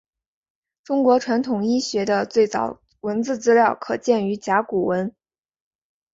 [0.83, 5.13] 中国传统医学的最早文字资料可见于甲骨文。